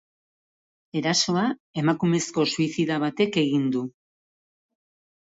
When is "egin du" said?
3.43-3.83